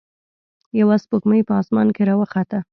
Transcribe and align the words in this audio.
یوه 0.79 0.95
سپوږمۍ 1.03 1.41
په 1.47 1.53
اسمان 1.61 1.87
کې 1.95 2.03
راوخته. 2.09 2.59